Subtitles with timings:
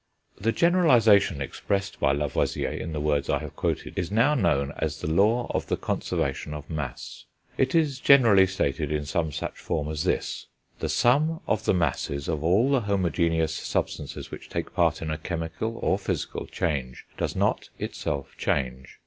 [0.39, 4.99] The generalisation expressed by Lavoisier in the words I have quoted is now known as
[4.99, 9.89] the law of the conservation of mass; it is generally stated in some such form
[9.91, 10.47] as this:
[10.79, 15.19] the sum of the masses of all the homogeneous substances which take part in a
[15.19, 18.97] chemical (or physical) change does not itself change.